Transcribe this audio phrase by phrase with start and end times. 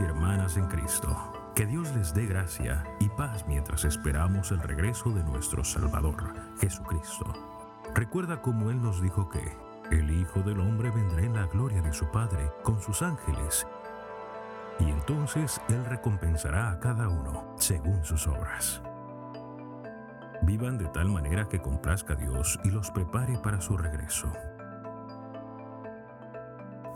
[0.00, 1.16] y hermanas en Cristo.
[1.54, 7.24] Que Dios les dé gracia y paz mientras esperamos el regreso de nuestro Salvador, Jesucristo.
[7.94, 9.56] Recuerda cómo Él nos dijo que
[9.90, 13.66] el Hijo del Hombre vendrá en la gloria de su Padre con sus ángeles,
[14.78, 18.82] y entonces Él recompensará a cada uno según sus obras.
[20.42, 24.32] Vivan de tal manera que complazca a Dios y los prepare para su regreso.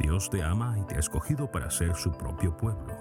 [0.06, 2.94] Dios te ama y te ha escogido para ser su propio pueblo.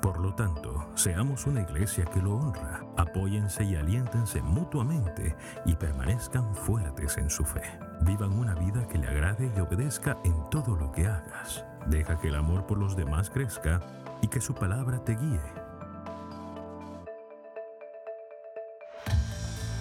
[0.00, 6.54] Por lo tanto, seamos una iglesia que lo honra, apóyense y aliéntense mutuamente y permanezcan
[6.54, 7.78] fuertes en su fe.
[8.06, 11.62] Vivan una vida que le agrade y obedezca en todo lo que hagas.
[11.88, 13.82] Deja que el amor por los demás crezca
[14.22, 15.52] y que su palabra te guíe.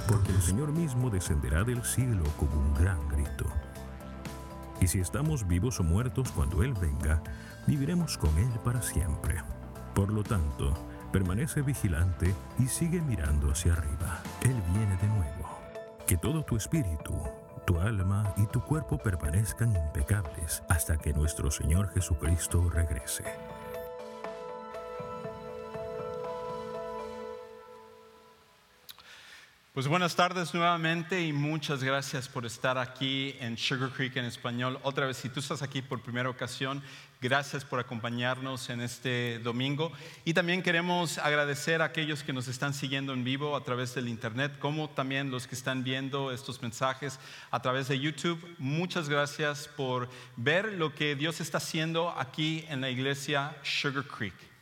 [0.10, 3.46] Porque el Señor mismo descenderá del cielo con un gran grito
[4.84, 7.24] y si estamos vivos o muertos cuando Él venga,
[7.68, 9.42] viviremos con Él para siempre.
[9.96, 10.74] Por lo tanto,
[11.14, 14.22] permanece vigilante y sigue mirando hacia arriba.
[14.42, 15.58] Él viene de nuevo.
[16.06, 17.18] Que todo tu espíritu,
[17.66, 23.24] tu alma y tu cuerpo permanezcan impecables hasta que nuestro Señor Jesucristo regrese.
[29.74, 34.80] Pues buenas tardes nuevamente y muchas gracias por estar aquí en Sugar Creek en español.
[34.84, 36.84] Otra vez, si tú estás aquí por primera ocasión,
[37.20, 39.92] gracias por acompañarnos en este domingo.
[40.26, 44.10] Y también queremos agradecer a aquellos que nos están siguiendo en vivo a través del
[44.10, 48.40] Internet, como también los que están viendo estos mensajes a través de YouTube.
[48.60, 54.53] Muchas gracias por ver lo que Dios está haciendo aquí en la iglesia Sugar Creek.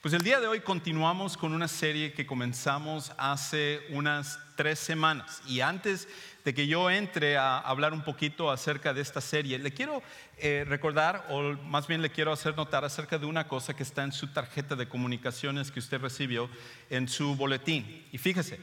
[0.00, 5.42] Pues el día de hoy continuamos con una serie que comenzamos hace unas tres semanas.
[5.44, 6.06] Y antes
[6.44, 10.00] de que yo entre a hablar un poquito acerca de esta serie, le quiero
[10.36, 14.04] eh, recordar, o más bien le quiero hacer notar acerca de una cosa que está
[14.04, 16.48] en su tarjeta de comunicaciones que usted recibió
[16.90, 18.06] en su boletín.
[18.12, 18.60] Y fíjese,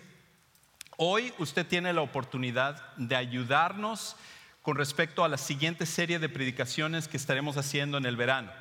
[0.96, 4.16] hoy usted tiene la oportunidad de ayudarnos
[4.62, 8.54] con respecto a la siguiente serie de predicaciones que estaremos haciendo en el verano.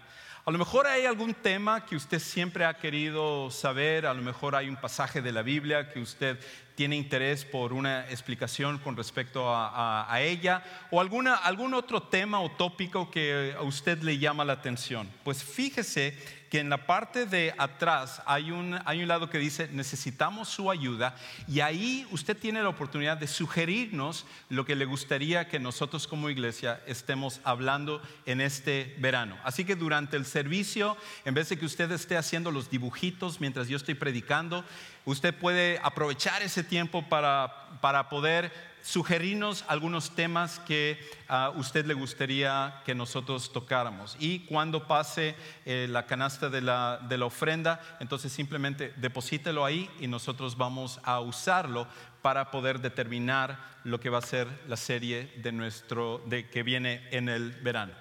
[0.47, 4.55] A lo mejor hay algún tema que usted siempre ha querido saber, a lo mejor
[4.55, 6.38] hay un pasaje de la Biblia que usted
[6.74, 12.50] tiene interés por una explicación con respecto a, ella, o alguna, algún otro tema o
[12.50, 15.08] tópico que a usted le llama la atención.
[15.22, 16.16] Pues fíjese
[16.54, 20.70] que en la parte de atrás hay un, hay un lado que dice necesitamos su
[20.70, 21.16] ayuda
[21.48, 26.30] y ahí usted tiene la oportunidad de sugerirnos lo que le gustaría que nosotros como
[26.30, 29.36] iglesia estemos hablando en este verano.
[29.42, 33.66] Así que durante el servicio, en vez de que usted esté haciendo los dibujitos mientras
[33.66, 34.64] yo estoy predicando,
[35.04, 38.53] usted puede aprovechar ese tiempo para, para poder
[38.84, 44.15] sugerirnos algunos temas que a usted le gustaría que nosotros tocáramos.
[44.20, 45.34] Y cuando pase
[45.65, 51.00] eh, la canasta de la, de la ofrenda, entonces simplemente deposítelo ahí y nosotros vamos
[51.03, 51.88] a usarlo
[52.21, 57.09] para poder determinar lo que va a ser la serie de nuestro, de, que viene
[57.10, 57.94] en el verano.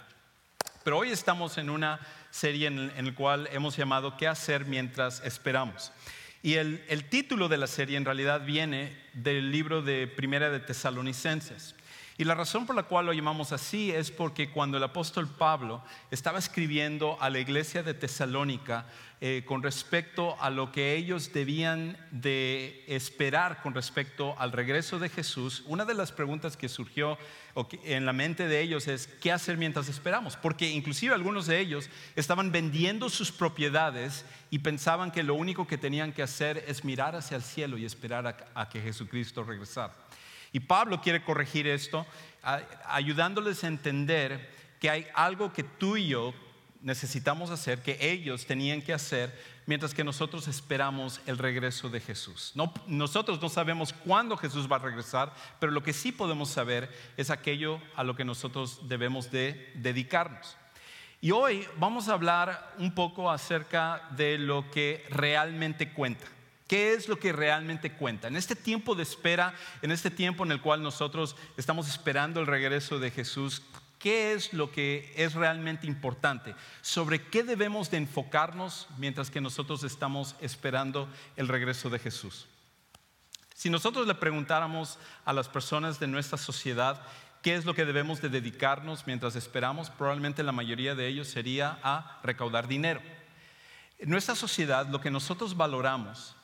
[0.84, 5.22] Pero hoy estamos en una serie en, en la cual hemos llamado ¿Qué hacer mientras
[5.24, 5.94] esperamos?
[6.44, 10.60] Y el, el, título de la serie en realidad viene del libro de Primera de
[10.60, 11.74] Tesalonicenses.
[12.16, 15.84] Y la razón por la cual lo llamamos así es porque cuando el apóstol Pablo
[16.12, 18.86] estaba escribiendo a la iglesia de Tesalónica
[19.20, 25.10] eh, con respecto a lo que ellos debían de esperar con respecto al regreso de
[25.10, 27.18] Jesús, una de las preguntas que surgió
[27.84, 30.36] en la mente de ellos es, ¿qué hacer mientras esperamos?
[30.38, 35.80] Porque inclusive algunos de ellos estaban vendiendo sus propiedades y pensaban que lo único que
[35.80, 39.94] tenían que hacer es mirar hacia el cielo y esperar a, a que Jesucristo regresara.
[40.54, 42.06] Y Pablo quiere corregir esto,
[42.86, 44.50] ayudándoles a entender
[44.80, 46.34] que hay algo que tú y yo
[46.82, 49.34] necesitamos hacer, que ellos tenían que hacer,
[49.66, 52.54] mientras que nosotros esperamos el regreso de Jesús.
[52.86, 57.30] nosotros no sabemos cuándo Jesús va a regresar, pero lo que sí podemos saber es
[57.30, 60.58] aquello a lo que nosotros debemos de dedicarnos.
[61.22, 66.28] Y hoy vamos a hablar un poco acerca de lo que realmente cuenta.
[66.74, 68.28] ¿Qué es lo que realmente cuenta?
[68.28, 69.54] En este tiempo de espera,
[69.84, 73.62] en este tiempo en el cual nosotros estamos esperando el regreso de Jesús,
[74.00, 76.56] ¿qué es lo que es realmente importante?
[76.82, 82.48] ¿Sobre qué debemos de enfocarnos mientras que nosotros estamos esperando el regreso de Jesús?
[83.54, 87.04] Si nosotros le preguntáramos a las personas de nuestra sociedad
[87.44, 91.78] qué es lo que debemos de dedicarnos mientras esperamos, probablemente la mayoría de ellos sería
[91.84, 93.00] a recaudar dinero.
[94.00, 96.36] En nuestra sociedad lo que nosotros valoramos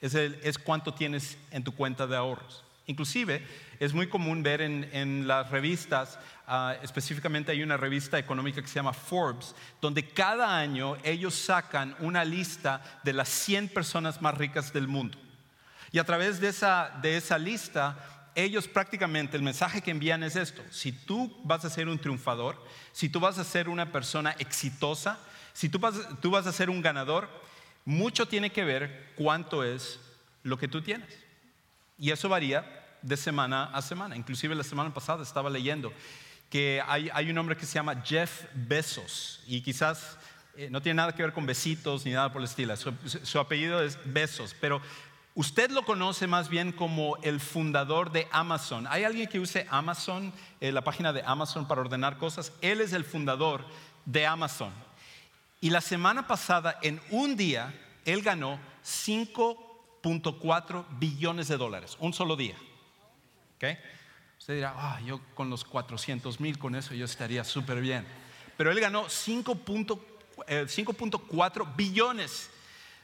[0.00, 2.64] es, cuánto tienes en tu cuenta de ahorros.
[2.86, 3.44] Inclusive
[3.80, 8.76] es muy común ver en, las revistas, ah, específicamente hay una revista económica que se
[8.76, 14.72] llama Forbes, donde cada año ellos sacan una lista de las 100 personas más ricas
[14.72, 15.18] del mundo.
[15.90, 20.36] Y a través de esa, de esa lista, ellos prácticamente el mensaje que envían es
[20.36, 22.62] esto, si tú vas a ser un triunfador,
[22.92, 25.18] si tú vas a ser una persona exitosa,
[25.54, 27.30] si tú vas, tú vas a ser un ganador,
[27.86, 29.98] mucho tiene que ver cuánto es
[30.42, 31.08] lo que tú tienes.
[31.98, 34.16] Y eso varía de semana a semana.
[34.16, 35.92] Inclusive la semana pasada estaba leyendo
[36.50, 40.16] que hay, un hombre que se llama Jeff Bezos y quizás
[40.56, 42.74] eh, no tiene nada que ver con besitos ni nada por el estilo.
[42.76, 44.80] Su, apellido es Bezos, pero
[45.34, 48.86] usted lo conoce más bien como el fundador de Amazon.
[48.88, 52.52] ¿Hay alguien que use Amazon, eh, la página de Amazon para ordenar cosas?
[52.60, 53.64] Él es el fundador
[54.04, 54.85] de Amazon.
[55.66, 57.74] Y la semana pasada, en un día,
[58.04, 62.54] él ganó 5.4 billones de dólares, un solo día.
[64.38, 68.06] Usted dirá, ah, yo con los 400 mil, con eso yo estaría súper bien.
[68.56, 69.98] Pero él ganó 5.4
[70.46, 70.66] eh,
[71.76, 72.48] billones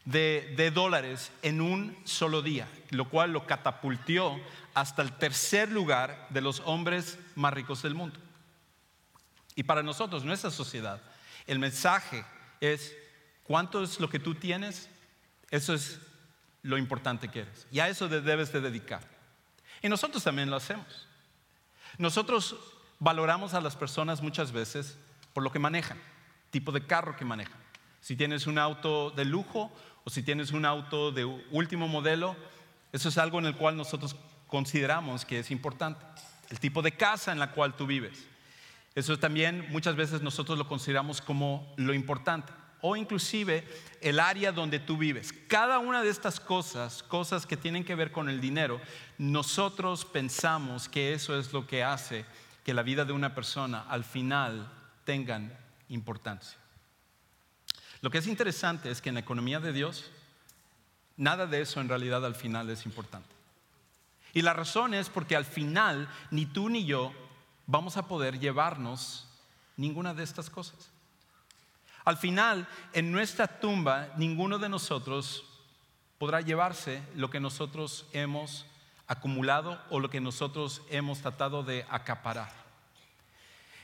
[0.04, 4.40] de, de, dólares en un solo día, lo cual lo catapultó
[4.72, 8.20] hasta el tercer lugar de los hombres más ricos del mundo.
[9.56, 11.02] Y para nosotros, nuestra sociedad,
[11.48, 12.24] el mensaje
[12.62, 12.96] es,
[13.42, 14.88] ¿cuánto es lo que tú tienes?
[15.50, 15.98] Eso es
[16.62, 17.66] lo importante que eres.
[17.72, 19.02] Y a eso debes de dedicar.
[19.82, 21.08] Y nosotros también lo hacemos.
[21.98, 22.56] Nosotros
[23.00, 24.96] valoramos a las personas muchas veces
[25.32, 25.98] por lo que manejan,
[26.50, 27.60] tipo de carro que manejan.
[28.00, 29.72] Si tienes un auto de lujo
[30.04, 32.36] o si tienes un auto de último modelo,
[32.92, 34.14] eso es algo en el cual nosotros
[34.46, 36.04] consideramos que es importante.
[36.48, 38.28] El tipo de casa en la cual tú vives.
[38.94, 42.52] Eso también muchas veces nosotros lo consideramos como lo importante
[42.82, 43.66] o inclusive
[44.00, 45.32] el área donde tú vives.
[45.48, 48.80] Cada una de estas cosas, cosas que tienen que ver con el dinero,
[49.18, 52.26] nosotros pensamos que eso es lo que hace
[52.64, 54.70] que la vida de una persona al final
[55.04, 55.56] tengan
[55.88, 56.58] importancia.
[58.00, 60.10] Lo que es interesante es que en la economía de Dios,
[61.16, 63.28] nada de eso en realidad al final es importante.
[64.34, 67.12] Y la razón es porque al final ni tú ni yo
[67.66, 69.28] vamos a poder llevarnos
[69.76, 70.90] ninguna de estas cosas.
[72.04, 75.44] Al final, en nuestra tumba, ninguno de nosotros
[76.18, 78.66] podrá llevarse lo que nosotros hemos
[79.06, 82.50] acumulado o lo que nosotros hemos tratado de acaparar.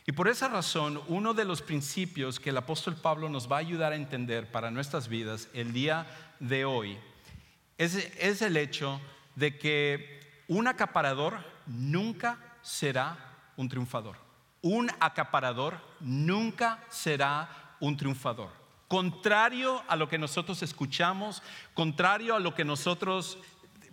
[0.06, 3.60] Y por esa razón, uno de los principios que el apóstol Pablo nos va a
[3.60, 6.06] ayudar a entender para nuestras vidas el día
[6.40, 6.98] de hoy
[7.76, 9.00] es, es el hecho
[9.36, 13.27] de que un acaparador nunca será
[13.58, 14.16] un triunfador.
[14.62, 18.50] Un acaparador nunca será un triunfador.
[18.88, 21.42] Contrario a lo que nosotros escuchamos,
[21.74, 23.38] contrario a lo que nosotros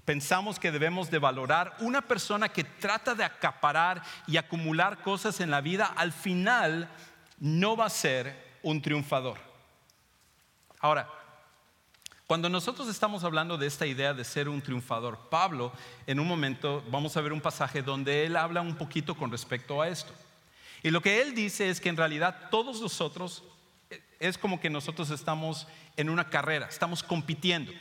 [0.06, 5.52] pensamos que debemos de valorar, una persona que trata de acaparar y acumular cosas en
[5.52, 6.88] la vida, al final
[7.40, 9.40] no va a ser un triunfador.
[10.80, 11.10] Ahora,
[12.28, 15.72] cuando nosotros estamos hablando de esta idea de ser un triunfador, Pablo,
[16.08, 19.80] en un momento vamos a ver un pasaje donde él habla un poquito con respecto
[19.82, 20.12] a esto.
[20.82, 23.44] Y lo que él dice es que en realidad todos nosotros
[24.20, 25.68] es como que nosotros estamos
[25.98, 27.72] en una carrera, estamos compitiendo.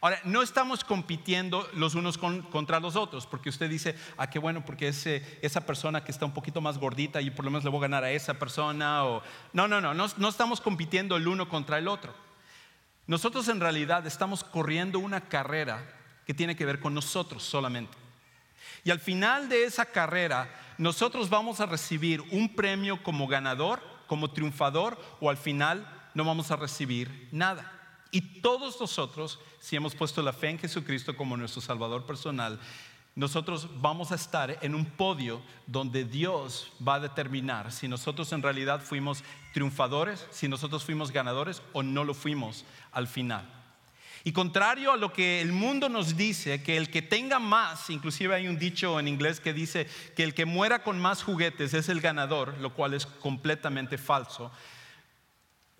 [0.00, 4.64] Ahora, no estamos compitiendo los unos contra los otros, porque usted dice, ah, qué bueno,
[4.64, 7.70] porque ese, esa persona que está un poquito más gordita y por lo menos le
[7.70, 9.04] voy a ganar a esa persona.
[9.04, 9.22] O...
[9.52, 12.14] No, no, no, no, no estamos compitiendo el uno contra el otro.
[13.06, 15.84] Nosotros en realidad estamos corriendo una carrera
[16.26, 17.96] que tiene que ver con nosotros solamente.
[18.84, 24.28] Y al final de esa carrera, nosotros vamos a recibir un premio como ganador como
[24.28, 27.72] triunfador o al final no vamos a recibir nada.
[28.10, 32.58] Y todos nosotros, si hemos puesto la fe en Jesucristo como nuestro Salvador personal,
[33.14, 38.42] nosotros vamos a estar en un podio donde Dios va a determinar si nosotros en
[38.42, 43.48] realidad fuimos triunfadores, si nosotros fuimos ganadores o no lo fuimos al final.
[44.22, 48.34] Y contrario a lo que el mundo nos dice, que el que tenga más, inclusive
[48.34, 51.88] hay un dicho en inglés que dice que el que muera con más juguetes es
[51.88, 54.52] el ganador, lo cual es completamente falso.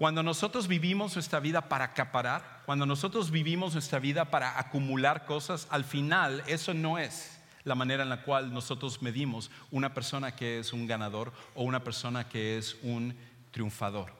[0.00, 5.66] Cuando nosotros vivimos nuestra vida para acaparar, cuando nosotros vivimos nuestra vida para acumular cosas,
[5.69, 10.59] al final eso no es la manera en la cual nosotros medimos una persona que
[10.59, 13.14] es un ganador o una persona que es un
[13.50, 14.11] triunfador.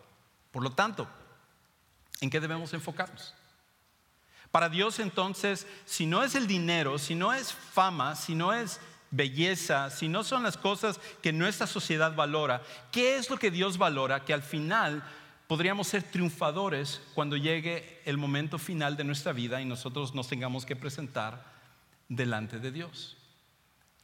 [0.50, 1.08] Por lo tanto,
[2.20, 3.32] ¿en qué debemos enfocarnos?
[4.50, 8.80] Para Dios entonces, si no es el dinero, si no es fama, si no es
[9.10, 13.78] belleza, si no son las cosas que nuestra sociedad valora, ¿qué es lo que Dios
[13.78, 14.26] valora?
[14.26, 15.02] Que al final
[15.50, 20.64] podríamos ser triunfadores cuando llegue el momento final de nuestra vida y nosotros nos tengamos
[20.64, 21.45] que presentar
[22.09, 23.16] delante de Dios.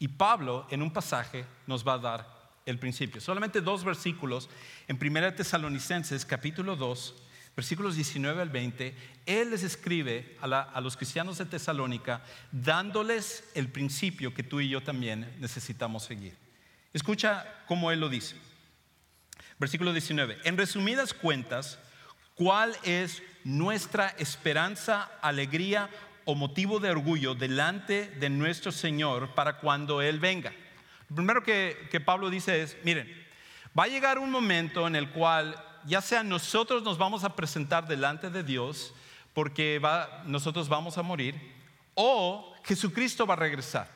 [0.00, 3.21] Y Pablo en un pasaje nos va a dar el principio.
[3.21, 4.50] Solamente dos versículos
[4.88, 7.15] en 1 Tesalonicenses capítulo 2,
[7.55, 13.69] versículos 19 al 20, él les escribe a, a, los cristianos de Tesalónica dándoles el
[13.69, 16.35] principio que tú y yo también necesitamos seguir.
[16.93, 18.35] Escucha cómo él lo dice.
[19.59, 20.39] Versículo 19.
[20.45, 21.79] En resumidas cuentas,
[22.35, 25.89] ¿cuál es nuestra esperanza, alegría
[26.25, 30.53] o motivo de orgullo delante de nuestro Señor para cuando Él venga?
[31.09, 33.09] Lo primero que, que Pablo dice es, miren,
[33.79, 37.87] va a llegar un momento en el cual ya sea nosotros nos vamos a presentar
[37.87, 38.93] delante de Dios
[39.37, 39.79] porque
[40.25, 41.35] nosotros vamos a morir,
[41.93, 43.87] o Jesucristo va a regresar.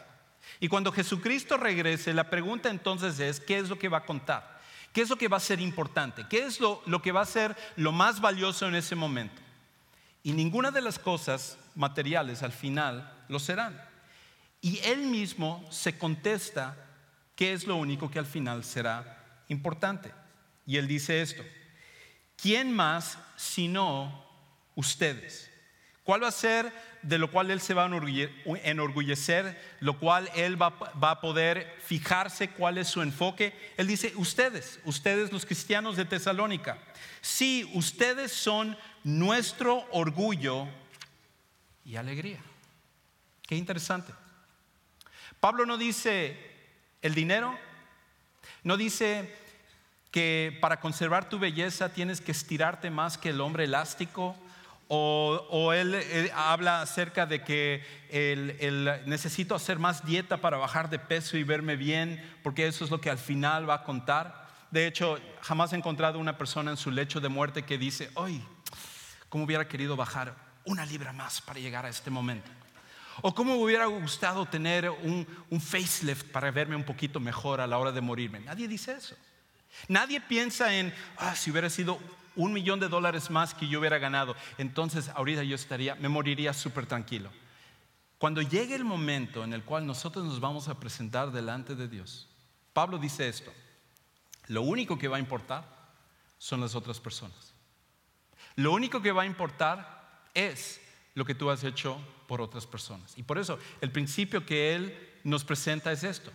[0.60, 4.49] Y cuando Jesucristo regrese, la pregunta entonces es, ¿qué es lo que va a contar?
[4.92, 6.26] ¿Qué es lo que va a ser importante?
[6.28, 9.40] ¿Qué es lo, lo que va a ser lo más valioso en ese momento?
[10.22, 13.80] Y ninguna de las cosas materiales al final lo serán.
[14.60, 16.76] Y él mismo se contesta
[17.34, 20.12] qué es lo único que al final será importante.
[20.66, 21.42] Y él dice esto,
[22.36, 24.24] ¿quién más sino
[24.74, 25.49] ustedes?
[26.10, 27.86] ¿Cuál va a ser de lo cual él se va a
[28.64, 33.54] enorgullecer, lo cual él va, va, a poder fijarse cuál es su enfoque?
[33.76, 36.78] Él dice, ustedes, ustedes los cristianos de Tesalónica,
[37.20, 40.66] sí, ustedes son nuestro orgullo
[41.84, 42.40] y alegría.
[43.46, 44.12] Qué interesante.
[45.38, 46.36] Pablo no dice
[47.02, 47.56] el dinero,
[48.64, 49.32] no dice
[50.10, 54.34] que para conservar tu belleza tienes que estirarte más que el hombre elástico,
[54.92, 57.84] o, él, habla acerca de que
[59.06, 63.00] necesito hacer más dieta para bajar de peso y verme bien, porque eso es lo
[63.00, 64.48] que al final va a contar.
[64.72, 68.42] De hecho, jamás he encontrado una persona en su lecho de muerte que dice, hoy,
[69.28, 72.50] ¿cómo hubiera querido bajar una libra más para llegar a este momento?
[73.22, 77.78] O cómo hubiera gustado tener un, un facelift para verme un poquito mejor a la
[77.78, 78.40] hora de morirme.
[78.40, 79.14] Nadie dice eso.
[79.86, 82.00] Nadie piensa en, ah, si hubiera sido
[82.36, 86.52] un millón de dólares más que yo hubiera ganado, entonces ahorita yo estaría, me moriría
[86.52, 87.30] súper tranquilo.
[88.18, 92.28] Cuando llegue el momento en el cual nosotros nos vamos a presentar delante de Dios,
[92.72, 93.52] Pablo dice esto,
[94.48, 95.64] lo único que va a importar
[96.38, 97.54] son las otras personas.
[98.56, 100.80] Lo único que va a importar es
[101.14, 103.16] lo que tú has hecho por otras personas.
[103.16, 106.30] Y por eso el principio que él nos presenta es esto,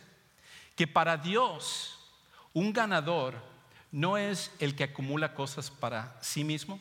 [0.76, 2.00] que para Dios
[2.54, 3.36] un ganador
[3.92, 6.80] no es el que acumula cosas para sí mismo,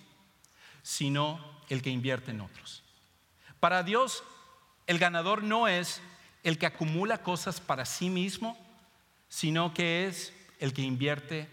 [0.82, 2.82] sino el que invierte en otros.
[3.60, 4.22] Para Dios,
[4.86, 6.02] el ganador no es
[6.42, 8.58] el que acumula cosas para sí mismo,
[9.28, 11.48] sino que es el que invierte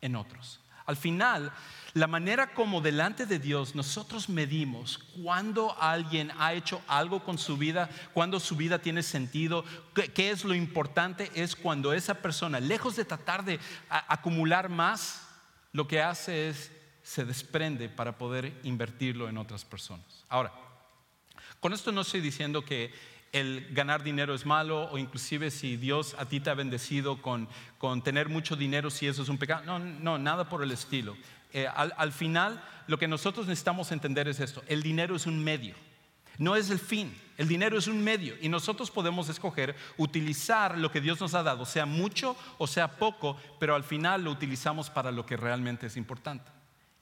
[0.00, 0.60] en otros.
[0.86, 1.52] Al final,
[1.94, 7.56] la manera como delante de Dios nosotros medimos cuando alguien ha hecho algo con su
[7.56, 12.96] vida, cuando su vida tiene sentido, qué, es lo importante, es cuando esa persona, lejos
[12.96, 15.28] de tratar de acumular más,
[15.72, 16.72] lo que hace es
[17.04, 20.24] se desprende para poder invertirlo en otras personas.
[20.28, 20.52] Ahora,
[21.60, 22.92] con esto no estoy diciendo que
[23.34, 27.48] el ganar dinero es malo o inclusive si Dios a ti te ha bendecido con,
[27.78, 29.64] con tener mucho dinero, si eso es un pecado.
[29.64, 31.16] No, no, nada por el estilo.
[31.56, 35.76] Eh, al, final lo que nosotros necesitamos entender es esto, el dinero es un medio,
[36.36, 40.90] no es el fin, el dinero es un medio y nosotros podemos escoger utilizar lo
[40.90, 44.90] que Dios nos ha dado, sea mucho o sea poco, pero al final lo utilizamos
[44.90, 46.50] para lo que realmente es importante.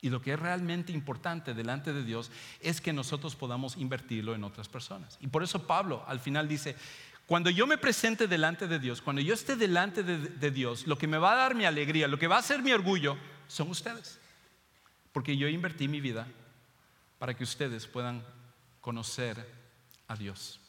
[0.03, 2.31] Y lo que es realmente importante delante de Dios
[2.61, 5.17] es que nosotros podamos invertirlo en otras personas.
[5.23, 6.77] Y por eso Pablo al final dice,
[7.27, 11.07] cuando yo me presente delante de Dios, cuando yo esté delante de Dios, lo que
[11.07, 13.17] me va a dar mi alegría, lo que va a ser mi orgullo,
[13.47, 14.19] son ustedes.
[15.13, 16.27] Porque yo invertí mi vida
[17.19, 18.25] para que ustedes puedan
[18.81, 19.47] conocer
[20.09, 20.61] a Dios.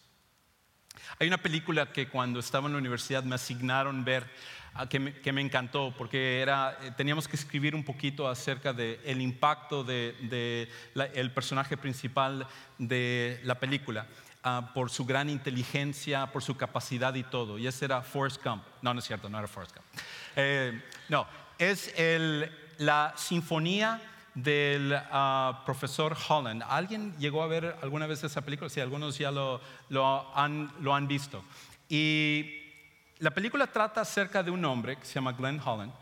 [1.19, 4.29] Hay una película que cuando estaba en la universidad me asignaron ver,
[4.75, 8.73] ah, que me, que me encantó, porque era, eh, teníamos que escribir un poquito acerca
[8.73, 10.69] del el impacto del de,
[11.13, 12.47] el personaje principal
[12.77, 14.07] de la película.
[14.45, 17.57] Uh, por su gran inteligencia, por su capacidad y todo.
[17.57, 18.61] Y ese era Forrest Gump.
[18.81, 19.85] No, no es cierto, no era Forrest Gump.
[20.35, 21.25] Eh, no,
[21.57, 24.01] es el, la sinfonía
[24.35, 26.63] del ah, profesor Holland.
[26.67, 28.69] ¿Alguien llegó a ver alguna vez esa película?
[28.69, 31.43] Sí, algunos ya lo, lo, han, lo han visto.
[31.89, 32.61] Y
[33.19, 35.93] la película trata acerca de un hombre que se llama Glenn Holland,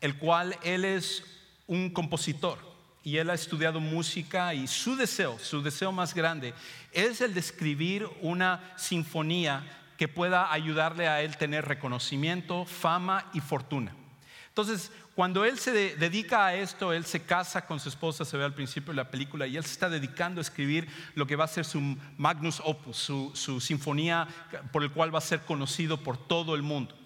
[0.00, 1.22] el cual él es
[1.66, 2.58] un compositor
[3.02, 6.54] y él ha estudiado música y su deseo, su deseo más grande,
[6.92, 9.64] es el de escribir una sinfonía
[9.96, 13.94] que pueda ayudarle a él tener reconocimiento, fama y fortuna.
[14.56, 18.44] Entonces, cuando él se dedica a esto, él se casa con su esposa, se ve
[18.44, 21.44] al principio de la película, y él se está dedicando a escribir lo que va
[21.44, 21.78] a ser su
[22.16, 24.26] magnus opus, su, su sinfonía
[24.72, 26.96] por el cual va a ser conocido por todo el mundo.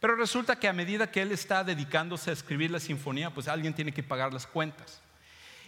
[0.00, 3.74] Pero resulta que a medida que él está dedicándose a escribir la sinfonía, pues alguien
[3.74, 5.02] tiene que pagar las cuentas.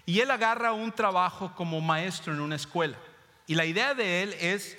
[0.07, 2.97] Y él agarra un trabajo como maestro en una escuela.
[3.47, 4.79] Y la idea de él es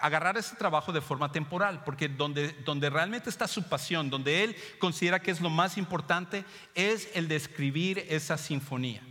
[0.00, 4.56] agarrar ese trabajo de forma temporal, porque donde, donde realmente está su pasión, donde él
[4.78, 9.02] considera que es lo más importante, es el de escribir esa sinfonía.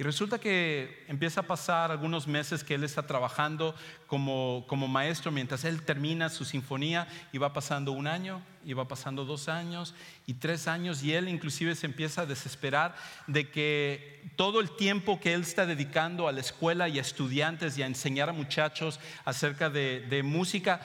[0.00, 3.74] Y resulta que empieza a pasar algunos meses que él está trabajando
[4.06, 8.86] como, como, maestro mientras él termina su sinfonía y va pasando un año, y va
[8.86, 9.94] pasando dos años
[10.26, 12.94] y tres años y él inclusive se empieza a desesperar
[13.26, 17.78] de que todo el tiempo que él está dedicando a la escuela y a estudiantes
[17.78, 20.80] y a enseñar a muchachos acerca de, música,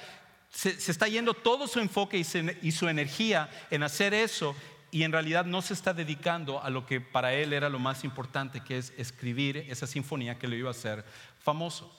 [0.49, 4.55] se, está yendo todo su enfoque y su energía en hacer eso
[4.93, 8.03] y en realidad no se está dedicando a lo que para él era lo más
[8.03, 11.03] importante, que es escribir esa sinfonía que lo iba a hacer
[11.39, 11.91] famoso.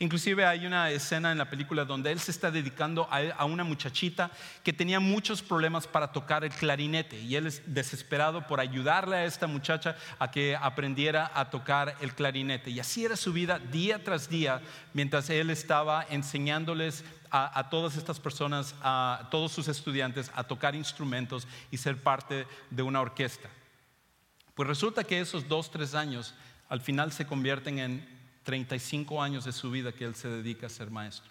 [0.00, 4.32] Inclusive hay una escena en la película donde él se está dedicando a, una muchachita
[4.64, 9.24] que tenía muchos problemas para tocar el clarinete y él es desesperado por ayudarle a
[9.24, 12.70] esta muchacha a que aprendiera a tocar el clarinete.
[12.70, 14.60] Y así era su vida día tras día
[14.92, 21.46] mientras él estaba enseñándoles a, todas estas personas, a todos sus estudiantes, a tocar instrumentos
[21.70, 23.48] y ser parte de una orquesta.
[24.54, 26.34] Pues resulta que esos dos, tres años
[26.68, 30.70] al final se convierten en 35 años de su vida que él se dedica a
[30.70, 31.30] ser maestro.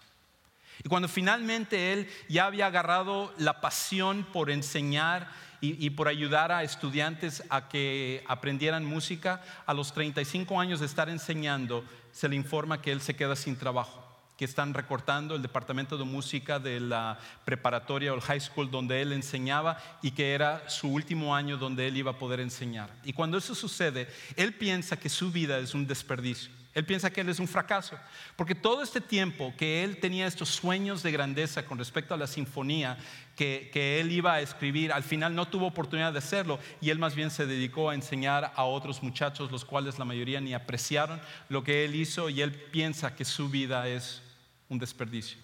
[0.82, 5.30] Y cuando finalmente él ya había agarrado la pasión por enseñar
[5.62, 11.10] y, por ayudar a estudiantes a que aprendieran música, a los 35 años de estar
[11.10, 13.99] enseñando, se le informa que él se queda sin trabajo
[14.40, 19.02] que están recortando el departamento de música de la preparatoria o el high school donde
[19.02, 22.88] él enseñaba y que era su último año donde él iba a poder enseñar.
[23.04, 26.50] Y cuando eso sucede, él piensa que su vida es un desperdicio.
[26.72, 27.98] Él piensa que él es un fracaso,
[28.34, 32.26] porque todo este tiempo que él tenía estos sueños de grandeza con respecto a la
[32.26, 32.96] sinfonía
[33.36, 36.98] que, que, él iba a escribir, al final no tuvo oportunidad de hacerlo y él
[36.98, 41.20] más bien se dedicó a enseñar a otros muchachos, los cuales la mayoría ni apreciaron
[41.50, 44.22] lo que él hizo y él piensa que su vida es
[44.70, 45.36] un desperdicio.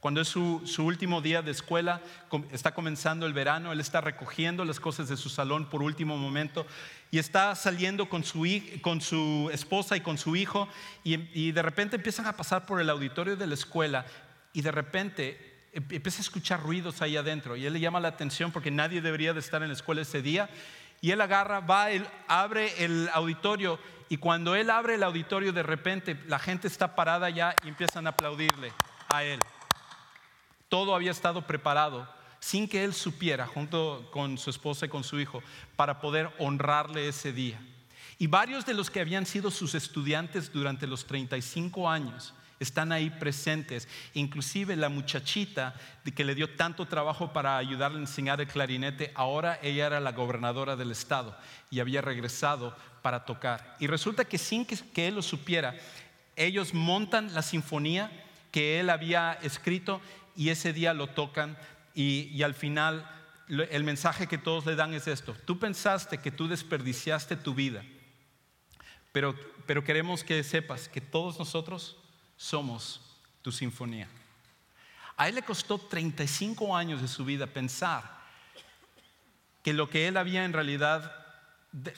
[0.00, 2.00] Cuando es su, último día de escuela,
[2.52, 6.66] está comenzando el verano, él está recogiendo las cosas de su salón por último momento
[7.10, 8.46] y está saliendo con su,
[8.80, 10.68] con su esposa y con su hijo
[11.04, 14.06] y, y de repente empiezan a pasar por el auditorio de la escuela
[14.54, 18.08] y de repente em, empieza a escuchar ruidos ahí adentro y él le llama la
[18.08, 20.48] atención porque nadie debería de estar en la escuela ese día
[21.00, 21.86] y él agarra, va,
[22.28, 27.30] abre el auditorio y cuando él abre el auditorio, de repente la gente está parada
[27.30, 28.72] ya y empiezan a aplaudirle
[29.08, 29.38] a él.
[30.68, 32.08] Todo había estado preparado
[32.40, 35.42] sin que él supiera, junto con su esposa y con su hijo,
[35.76, 37.60] para poder honrarle ese día.
[38.18, 43.10] Y varios de los que habían sido sus estudiantes durante los 35 años están ahí
[43.10, 43.88] presentes.
[44.14, 45.74] Inclusive la muchachita
[46.14, 50.12] que le dio tanto trabajo para ayudarle a enseñar el clarinete, ahora ella era la
[50.12, 51.36] gobernadora del estado
[51.70, 53.76] y había regresado para tocar.
[53.80, 55.74] Y resulta que sin que, él lo supiera,
[56.36, 58.12] ellos montan la sinfonía
[58.52, 60.00] que él había escrito
[60.36, 61.56] y ese día lo tocan
[61.94, 63.08] y, y al final
[63.48, 65.34] el mensaje que todos le dan es esto.
[65.44, 67.82] Tú pensaste que tú desperdiciaste tu vida,
[69.12, 69.34] pero,
[69.66, 71.96] pero queremos que sepas que todos nosotros
[72.40, 73.02] somos
[73.42, 74.08] tu sinfonía.
[75.14, 78.02] A él le costó 35 años de su vida pensar
[79.62, 81.14] que lo que él había en realidad,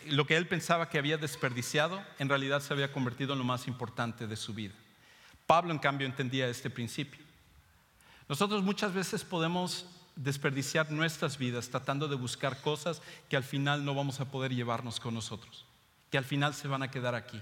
[0.07, 3.68] lo que él pensaba que había desperdiciado, en realidad se había convertido en lo más
[3.68, 4.74] importante de su vida.
[5.46, 7.20] Pablo, en cambio, entendía este principio.
[8.28, 13.94] Nosotros muchas veces podemos desperdiciar nuestras vidas tratando de buscar cosas que al final no
[13.94, 15.64] vamos a poder llevarnos con nosotros,
[16.11, 17.40] que al final se van a quedar aquí.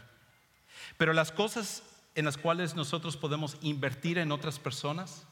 [0.99, 1.83] Pero las cosas
[2.15, 5.25] en las cuales nosotros podemos invertir en otras personas,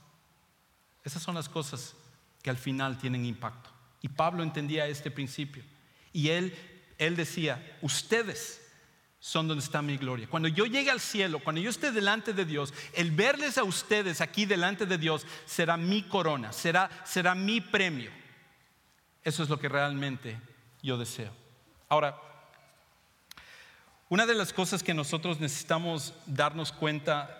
[1.04, 1.94] esas son las cosas
[2.42, 3.70] que al final tienen impacto.
[4.00, 5.64] Y Pablo entendía este principio.
[6.12, 6.56] Y él,
[6.98, 8.64] él decía, ustedes
[9.20, 10.28] son donde está mi gloria.
[10.28, 14.20] Cuando yo llegue al cielo, cuando yo esté delante de Dios, el verles a ustedes
[14.20, 18.10] aquí delante de Dios será mi corona, será, será mi premio.
[19.24, 20.40] Eso es lo que realmente
[20.82, 21.32] yo deseo.
[21.88, 22.20] Ahora,
[24.08, 27.38] una de las cosas que nosotros necesitamos darnos cuenta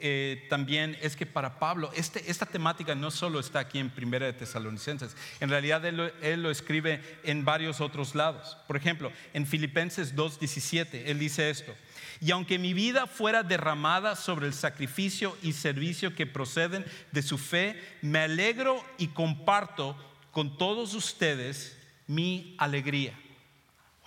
[0.00, 4.26] eh, también es que para Pablo este, esta temática no solo está aquí en Primera
[4.26, 8.56] de Tesalonicenses, en realidad él, lo escribe en varios otros lados.
[8.66, 11.74] Por ejemplo, en Filipenses 2.17, él dice esto,
[12.20, 17.38] y aunque mi vida fuera derramada sobre el sacrificio y servicio que proceden de su
[17.38, 19.96] fe, me alegro y comparto
[20.32, 23.18] con todos ustedes mi alegría.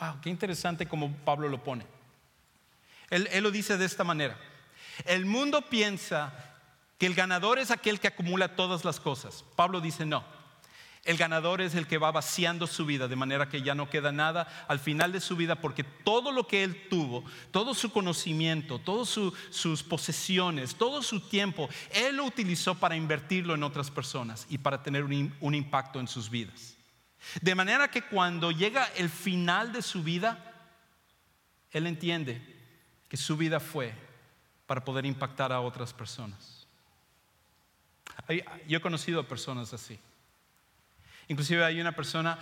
[0.01, 1.85] Wow, qué interesante como Pablo lo pone.
[3.11, 4.35] Él, lo dice de esta manera.
[5.05, 6.33] El mundo piensa
[6.97, 9.45] que el ganador es aquel que acumula todas las cosas.
[9.55, 10.23] Pablo dice, no,
[11.03, 14.11] el ganador es el que va vaciando su vida de manera que ya no queda
[14.11, 18.79] nada al final de su vida porque todo lo que él tuvo, todo su conocimiento,
[18.79, 24.57] todas sus posesiones, todo su tiempo, él lo utilizó para invertirlo en otras personas y
[24.57, 26.75] para tener un, un impacto en sus vidas.
[27.41, 30.53] De manera que cuando llega el final de su vida,
[31.71, 32.41] él entiende
[33.07, 33.93] que su vida fue
[34.65, 36.67] para poder impactar a otras personas.
[38.67, 39.99] Yo he conocido a personas así.
[41.27, 42.37] Inclusive hay una persona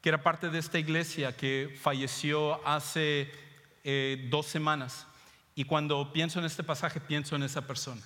[0.00, 3.30] que era parte de esta iglesia que falleció hace
[3.84, 5.06] eh, dos semanas.
[5.54, 8.00] Y cuando pienso en este pasaje, pienso en esa persona.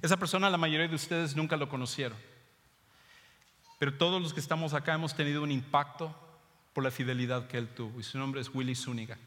[0.00, 2.16] Esa persona la mayoría de ustedes nunca lo conocieron.
[3.78, 6.14] Pero todos los que estamos acá hemos tenido un impacto
[6.72, 8.00] por la fidelidad que él tuvo.
[8.00, 9.18] Y su nombre es Willy Zúñiga.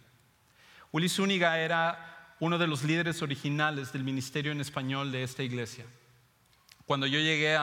[0.92, 5.86] Willy Zúñiga era uno de los líderes originales del ministerio en español de esta iglesia.
[6.86, 7.56] Cuando yo llegué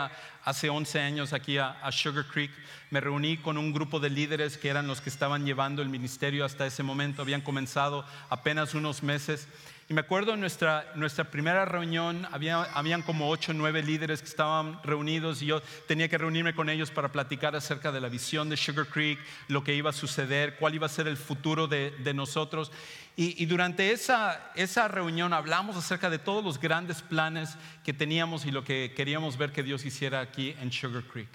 [0.44, 2.53] hace 11 años aquí a, Sugar Creek,
[2.90, 6.44] me reuní con un grupo de líderes que eran los que estaban llevando el ministerio
[6.44, 7.22] hasta ese momento.
[7.22, 9.49] Habían comenzado apenas unos meses.
[9.88, 14.20] Y me acuerdo en nuestra, nuestra primera reunión, había, habían como 8 o 9 líderes
[14.20, 18.09] que estaban reunidos y yo tenía que reunirme con ellos para platicar acerca de la
[18.09, 21.68] visión de Sugar Creek, lo que iba a suceder, cuál iba a ser el futuro
[21.68, 22.72] de, de nosotros.
[23.18, 28.51] Y, durante esa, esa reunión hablamos acerca de todos los grandes planes que teníamos y
[28.51, 31.31] lo que queríamos ver que Dios hiciera aquí en Sugar Creek.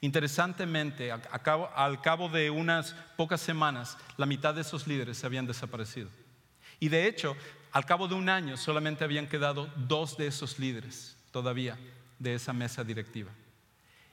[0.00, 6.08] Interesantemente, al cabo de unas pocas semanas, la mitad de esos líderes se habían desaparecido.
[6.78, 7.36] Y de hecho,
[7.72, 11.78] al cabo de un año solamente habían quedado dos de esos líderes todavía
[12.18, 13.30] de esa mesa directiva.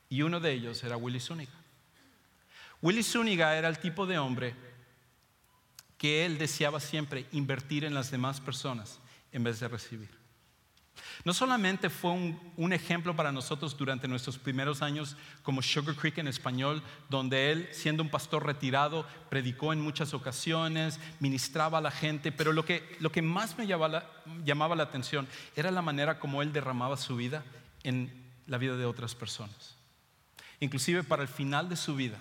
[0.09, 1.51] Y uno de ellos era Willy Zúñiga.
[2.81, 4.55] Willy Zúñiga era el tipo de hombre
[5.97, 8.99] que él deseaba siempre invertir en las demás personas
[9.31, 10.16] en vez de recibir.
[11.23, 16.27] No solamente fue un, ejemplo para nosotros durante nuestros primeros años como Sugar Creek en
[16.27, 22.31] español, donde él, siendo un pastor retirado, predicó en muchas ocasiones, ministraba a la gente,
[22.31, 26.53] pero lo que, lo que más me llamaba la, atención era la manera como él
[26.53, 27.43] derramaba su vida
[27.83, 28.11] en
[28.47, 29.75] la vida de otras personas.
[30.59, 32.17] Inclusive para el final de su vida,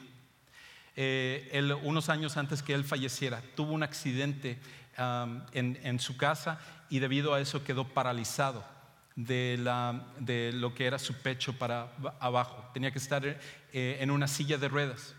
[0.96, 4.58] eh, unos años antes que él falleciera, tuvo un accidente
[4.96, 8.64] en, su casa y debido a eso quedó paralizado
[9.14, 9.58] de,
[10.54, 12.70] lo que era su pecho para abajo.
[12.72, 13.38] Tenía que estar eh,
[14.00, 15.14] en una silla de ruedas.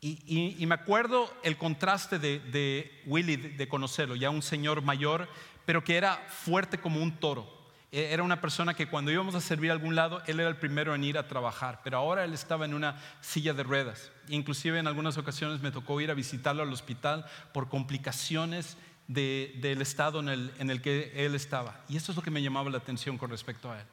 [0.00, 5.28] Y, me acuerdo el contraste de, de Willy, de conocerlo, ya un señor mayor,
[5.66, 7.58] pero que era fuerte como un toro
[7.90, 10.56] e-, era una persona que cuando íbamos a servir a algún lado, él era el
[10.56, 14.10] primero en ir a trabajar, pero ahora él estaba en una silla de ruedas.
[14.28, 18.76] Inclusive en algunas ocasiones me tocó ir a visitarlo al hospital por complicaciones
[19.08, 20.28] del estado en
[20.70, 21.84] el, que él estaba.
[21.88, 23.86] Y eso es lo que me llamaba la atención con respecto a él.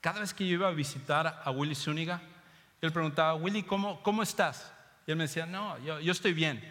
[0.00, 2.22] Cada vez que yo iba a visitar a Willy Zúñiga,
[2.80, 4.72] él preguntaba, Willy, ¿cómo, cómo estás?
[5.06, 6.62] Y él me decía, no, yo, yo estoy bien,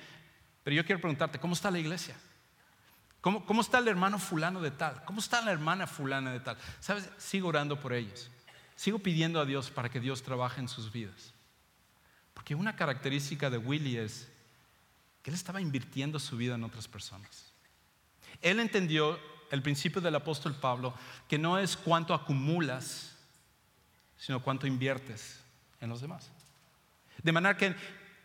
[0.63, 2.15] pero yo quiero preguntarte, ¿cómo está la iglesia?
[3.21, 5.03] ¿Cómo, está el hermano fulano de tal?
[5.03, 6.57] ¿Cómo está la hermana fulana de tal?
[6.79, 7.09] ¿Sabes?
[7.17, 8.31] Sigo orando por ellos.
[8.75, 11.33] Sigo pidiendo a Dios para que Dios trabaje en sus vidas.
[12.33, 14.29] Porque una característica de Willy es
[15.21, 17.48] que él estaba invirtiendo su vida en otras personas.
[18.41, 19.19] Él entendió
[19.52, 20.93] el principio del apóstol Pablo,
[21.28, 23.15] que no es cuánto acumulas,
[24.17, 25.39] sino cuánto inviertes
[25.82, 26.30] en los demás.
[27.23, 27.75] De manera que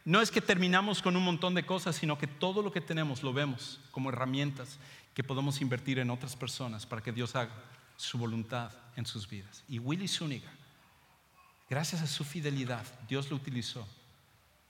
[0.04, 3.22] no es que terminamos con un montón de cosas, sino que todo lo que tenemos
[3.22, 4.78] lo vemos como herramientas
[5.14, 7.54] que podemos invertir en otras personas para que Dios haga
[7.96, 9.64] su voluntad en sus vidas.
[9.68, 10.50] Y Willy Zúñiga,
[11.70, 13.86] gracias a su fidelidad, Dios lo utilizó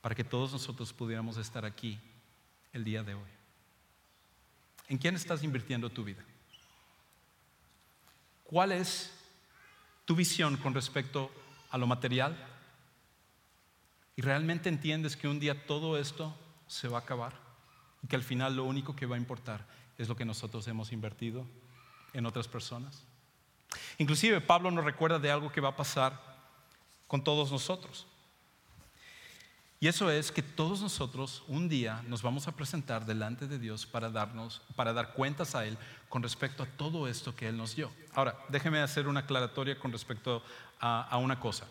[0.01, 1.99] para que todos nosotros pudiéramos estar aquí
[2.73, 3.44] el día de hoy.
[4.89, 6.23] ¿En quién estás invirtiendo tu vida?
[8.45, 9.13] ¿Cuál es
[10.05, 11.31] tu visión con respecto
[11.71, 12.37] a lo material?
[14.17, 16.35] y realmente entiendes que un día todo esto
[16.67, 17.33] se va a acabar
[18.03, 19.67] y que al final lo único que va a importar
[19.99, 21.45] es lo que nosotros hemos invertido
[22.13, 23.03] en otras personas.
[23.99, 26.21] Inclusive Pablo nos recuerda de algo que va a pasar
[27.09, 28.07] con todos nosotros.
[29.85, 33.85] Y eso es que todos nosotros un día nos vamos a presentar delante de Dios
[33.85, 35.77] para darnos para dar cuentas a él
[36.09, 37.93] con respecto a todo esto que él nos dio.
[38.15, 40.43] Ahora, déjeme hacer una aclaratoria con respecto
[40.81, 41.67] a, una cosa.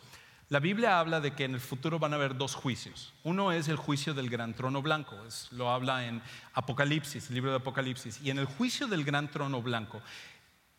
[0.50, 3.12] La Biblia habla de que en el futuro van a haber dos juicios.
[3.24, 5.16] Uno es el juicio del gran trono blanco,
[5.50, 6.22] lo habla en
[6.54, 8.22] Apocalipsis, libro de Apocalipsis.
[8.22, 10.04] Y en el juicio del gran trono blanco,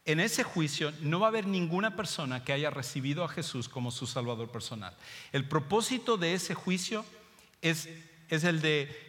[0.05, 3.91] en ese juicio no va a haber ninguna persona que haya recibido a Jesús como
[3.91, 4.97] su Salvador personal.
[5.33, 7.05] El propósito de ese juicio
[7.65, 7.89] es,
[8.29, 9.05] es el de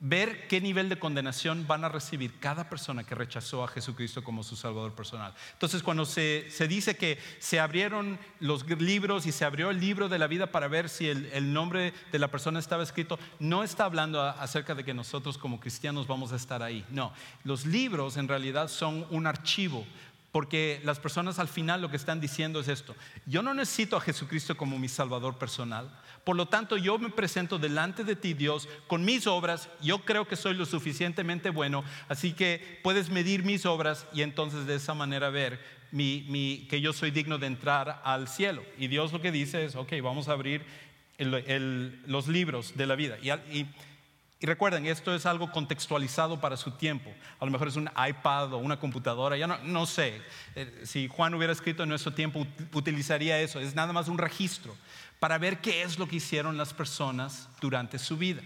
[0.00, 4.42] ver qué nivel de condenación van a recibir cada persona que rechazó a Jesucristo como
[4.42, 5.34] su Salvador personal.
[5.52, 10.18] Entonces, cuando se, dice que se abrieron los libros y se abrió el libro de
[10.18, 14.22] la vida para ver si el, nombre de la persona estaba escrito, no está hablando
[14.22, 16.84] acerca de que nosotros como cristianos vamos a estar ahí.
[16.90, 17.12] No,
[17.44, 19.84] los libros en realidad son un archivo,
[20.32, 22.96] porque las personas al final lo que están diciendo es esto,
[23.26, 25.90] yo no necesito a Jesucristo como mi Salvador personal,
[26.30, 30.28] por lo tanto yo me presento delante de ti Dios con mis obras, yo creo
[30.28, 34.94] que soy lo suficientemente bueno, así que puedes medir mis obras y entonces de esa
[34.94, 35.58] manera ver
[35.90, 38.62] que yo soy digno de entrar al cielo.
[38.78, 40.64] Y Dios lo que dice es, ok, vamos a abrir
[41.18, 43.18] los libros de la vida.
[43.18, 43.66] y
[44.42, 47.12] y recuerden, esto es algo contextualizado para su tiempo.
[47.38, 50.22] A lo mejor es un iPad o una computadora, ya no, no sé.
[50.54, 53.60] Eh, si Juan hubiera escrito en nuestro tiempo, utilizaría eso.
[53.60, 54.74] Es nada más un registro
[55.20, 58.42] para ver qué es lo que hicieron las personas durante su vida.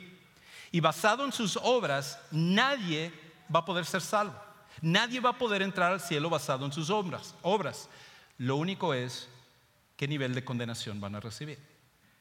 [0.70, 3.10] Y basado en sus obras, nadie
[3.54, 4.38] va a poder ser salvo.
[4.82, 7.34] Nadie va a poder entrar al cielo basado en sus obras.
[7.40, 7.88] obras.
[8.36, 9.28] Lo único es
[9.96, 11.58] qué nivel de condenación van a recibir.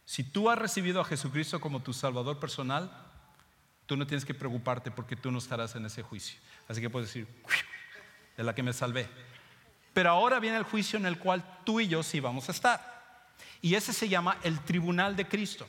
[0.06, 2.92] Si tú has recibido a Jesucristo como tu Salvador personal,
[3.86, 6.40] Tú no tienes que preocuparte porque tú no estarás en ese juicio.
[6.68, 7.28] Así que puedes decir,
[8.38, 9.10] de la que me salvé.
[9.94, 12.93] Pero ahora viene el juicio en el cual tú y yo sí vamos a estar.
[13.64, 15.66] Y ese se llama el tribunal de Cristo.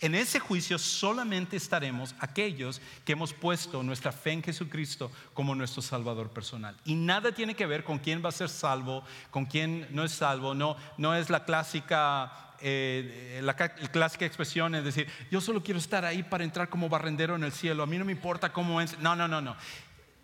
[0.00, 5.82] En ese juicio solamente estaremos aquellos que hemos puesto nuestra fe en Jesucristo como nuestro
[5.82, 6.74] Salvador personal.
[6.86, 10.12] Y nada tiene que ver con quién va a ser salvo, con quién no es
[10.12, 10.54] salvo.
[10.54, 16.04] No, no es la clásica eh, la clásica expresión es decir, yo solo quiero estar
[16.04, 18.98] ahí para entrar como barrendero en el cielo, a mí no me importa cómo es.
[19.00, 19.54] No, no, no, no.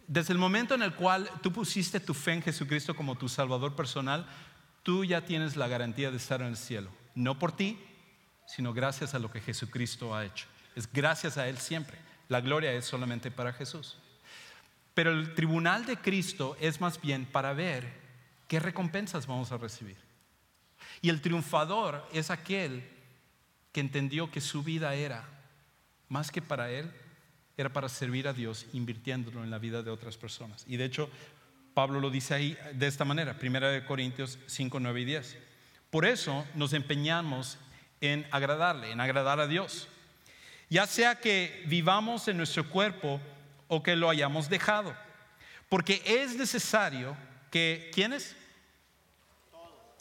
[0.06, 3.76] Desde el momento en el cual tú pusiste tu fe en Jesucristo como tu Salvador
[3.76, 4.26] personal,
[4.84, 6.90] tú ya tienes la garantía de estar en el cielo.
[7.16, 7.80] No por ti,
[8.46, 10.46] sino gracias a lo que Jesucristo ha hecho.
[10.76, 11.98] Es gracias a Él siempre.
[12.28, 13.96] La gloria es solamente para Jesús.
[14.92, 17.92] Pero el tribunal de Cristo es más bien para ver
[18.46, 19.96] qué recompensas vamos a recibir.
[21.00, 22.88] Y el triunfador es aquel
[23.72, 25.24] que entendió que su vida era,
[26.08, 26.92] más que para él,
[27.56, 30.64] era para servir a Dios invirtiéndolo en la vida de otras personas.
[30.68, 31.08] Y de hecho,
[31.74, 35.38] Pablo lo dice ahí de esta manera, 1 Corintios 5, 9 y 10.
[35.90, 37.58] Por eso nos empeñamos
[38.00, 39.88] en agradarle, en agradar a Dios.
[40.70, 43.20] Ya sea que vivamos en nuestro cuerpo
[43.68, 44.96] o que lo hayamos dejado.
[45.68, 47.16] Porque es necesario
[47.50, 48.37] que, ¿quiénes?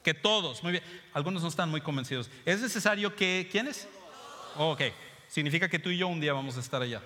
[0.03, 0.83] Que todos, muy bien.
[1.13, 2.29] Algunos no están muy convencidos.
[2.45, 3.88] ¿Es necesario que, ¿quiénes?
[4.57, 4.81] ok,
[5.27, 7.01] significa que tú y yo un día vamos a estar allá.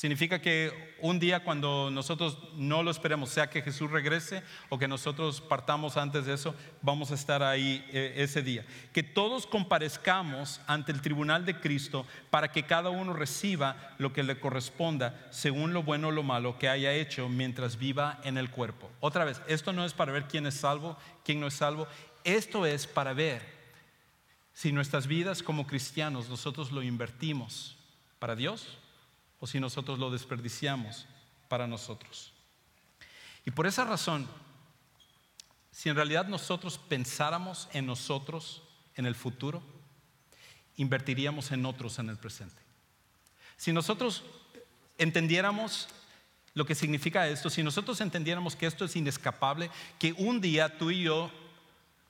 [0.00, 4.88] Significa que un día cuando nosotros no lo esperemos, sea que Jesús regrese o que
[4.88, 8.64] nosotros partamos antes de eso, vamos a estar ahí eh, ese día.
[8.94, 14.22] Que todos comparezcamos ante el tribunal de Cristo para que cada uno reciba lo que
[14.22, 18.50] le corresponda según lo bueno o lo malo que haya hecho mientras viva en el
[18.50, 18.90] cuerpo.
[19.00, 21.86] Otra vez, esto no es para ver quién es salvo, quién no es salvo,
[22.24, 23.42] esto es para ver
[24.54, 27.76] si nuestras vidas como cristianos nosotros lo invertimos
[28.18, 28.79] para Dios
[29.40, 31.06] o si nosotros lo desperdiciamos
[31.48, 32.32] para nosotros.
[33.44, 34.28] Y por esa razón,
[35.72, 38.62] si en realidad nosotros pensáramos en nosotros
[38.94, 39.62] en el futuro,
[40.76, 42.60] invertiríamos en otros en el presente.
[43.56, 44.22] Si nosotros
[44.98, 45.88] entendiéramos
[46.54, 50.90] lo que significa esto, si nosotros entendiéramos que esto es inescapable, que un día tú
[50.90, 51.30] y yo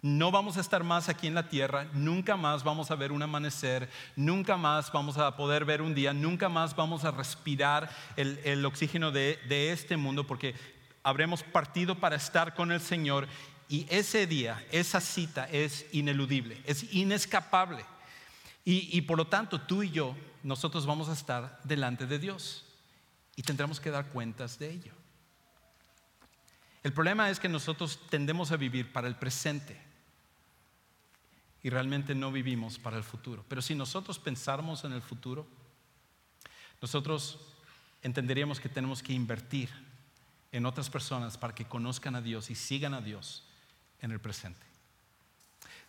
[0.03, 3.23] no vamos a estar más aquí en la tierra, nunca más vamos a ver un
[3.23, 8.65] amanecer, nunca más vamos a poder ver un día, nunca más vamos a respirar el,
[8.65, 9.39] oxígeno de,
[9.73, 10.55] este mundo porque
[11.03, 13.29] habremos partido para estar con el Señor
[13.69, 17.85] y ese día, esa cita es ineludible, es inescapable.
[18.65, 22.65] Y, y por lo tanto, tú y yo, nosotros vamos a estar delante de Dios
[23.37, 24.93] y tendremos que dar cuentas de ello.
[26.83, 29.90] El problema es que nosotros tendemos a vivir para el presente
[31.63, 33.45] y realmente no vivimos para el futuro.
[33.49, 35.47] Pero si nosotros pensáramos en el futuro,
[36.81, 37.39] nosotros
[38.03, 39.69] entenderíamos que tenemos que invertir
[40.53, 43.45] en otras personas para que conozcan a Dios y sigan a Dios
[44.01, 44.67] en el presente.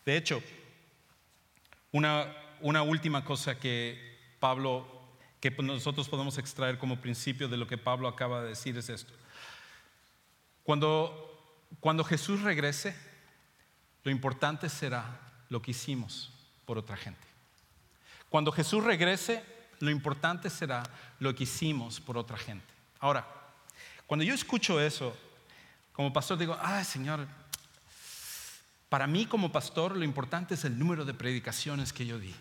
[0.05, 0.43] De hecho,
[1.91, 2.27] una,
[2.59, 4.87] una última cosa que Pablo,
[5.39, 9.13] que nosotros podemos extraer como principio de lo que Pablo acaba de decir es esto.
[10.63, 12.95] Cuando, cuando Jesús regrese,
[14.03, 16.31] lo importante será lo que hicimos
[16.65, 17.27] por otra gente.
[18.29, 19.43] Cuando Jesús regrese,
[19.81, 20.81] lo importante será
[21.19, 22.65] lo que hicimos por otra gente.
[23.01, 23.27] Ahora,
[24.07, 25.13] cuando yo escucho eso,
[25.91, 27.27] como pastor digo, ay Señor,
[28.87, 32.33] para mí como pastor lo importante es el número de predicaciones que yo di.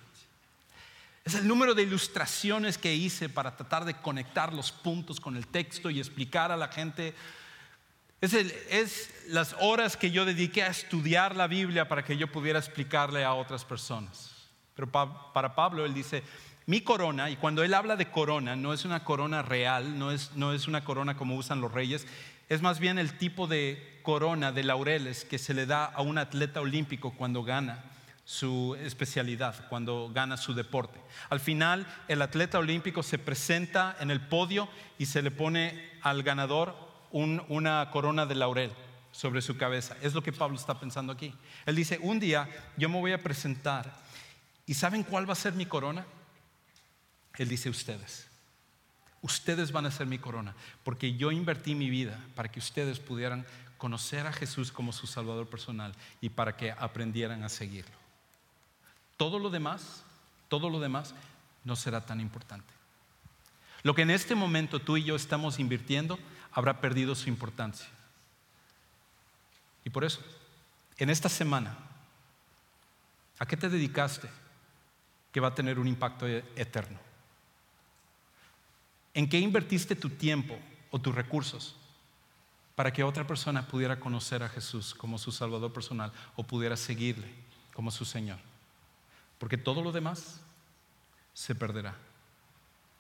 [1.25, 5.49] Es el número de ilustraciones que hice para tratar de conectar los puntos con el
[5.49, 7.15] texto y explicar a la gente.
[8.21, 12.59] Es, es las horas que yo dediqué a estudiar la Biblia para que yo pudiera
[12.59, 14.31] explicarle a otras personas.
[14.75, 16.23] Pero para Pablo él dice,
[16.67, 20.33] mi corona, y cuando él habla de corona, no es una corona real, no es,
[20.37, 22.07] no es una corona como usan los reyes,
[22.49, 26.19] es más bien el tipo de corona de laureles que se le da a un
[26.19, 27.85] atleta olímpico cuando gana
[28.25, 31.01] su especialidad, cuando gana su deporte.
[31.31, 36.23] Al final, el atleta olímpico se presenta en el podio y se le pone al
[36.23, 38.73] ganador una corona de laurel
[39.13, 39.97] sobre su cabeza.
[40.03, 41.35] Es lo que Pablo está pensando aquí.
[41.67, 43.93] Él dice, un día yo me voy a presentar
[44.67, 46.07] y ¿saben cuál va a ser mi corona?
[47.37, 48.29] Él dice, ustedes.
[49.23, 53.45] Ustedes van a ser mi corona, porque yo invertí mi vida para que ustedes pudieran
[53.77, 57.97] conocer a Jesús como su Salvador personal y para que aprendieran a seguirlo.
[59.17, 60.05] Todo lo demás,
[60.49, 61.15] todo lo demás
[61.65, 62.73] no será tan importante.
[63.83, 66.19] Lo que en este momento tú y yo estamos invirtiendo
[66.53, 67.89] habrá perdido su importancia.
[69.85, 70.21] Y por eso,
[70.99, 71.77] en esta semana,
[73.39, 74.29] ¿a qué te dedicaste
[75.33, 76.99] que va a tener un impacto eterno?
[79.15, 80.59] ¿En qué invertiste tu tiempo
[80.91, 81.77] o tus recursos
[82.75, 87.29] para que otra persona pudiera conocer a Jesús como su Salvador personal o pudiera seguirle
[87.75, 88.39] como su Señor?
[89.39, 90.41] Porque todo lo demás
[91.33, 91.97] se perderá.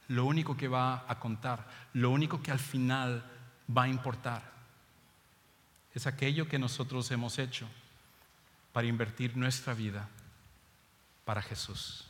[0.09, 3.25] Lo único que va a contar, lo único que al final
[3.77, 4.43] va a importar,
[5.95, 7.67] es aquello que nosotros hemos hecho
[8.73, 10.09] para invertir nuestra vida
[11.25, 12.05] para Jesús.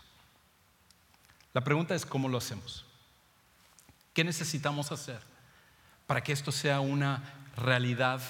[1.52, 2.84] La pregunta es cómo lo hacemos.
[4.14, 5.20] ¿Qué necesitamos hacer
[6.06, 7.22] para que esto sea una
[7.56, 8.20] realidad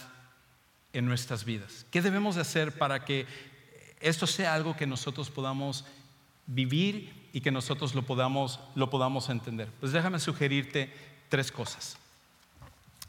[0.93, 1.87] en nuestras vidas?
[1.91, 3.27] ¿Qué debemos de hacer para que
[4.01, 5.85] esto sea algo que nosotros podamos
[6.47, 9.71] vivir y que nosotros lo podamos, lo podamos entender?
[9.81, 10.93] Pues déjame sugerirte
[11.29, 12.00] tres cosas.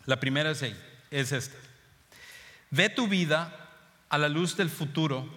[0.06, 0.64] La primera es,
[1.12, 1.58] es esta.
[2.70, 3.54] Ve tu vida
[4.10, 5.28] a la luz del futuro